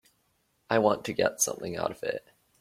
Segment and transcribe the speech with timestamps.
[0.67, 2.27] I want to get something out of it.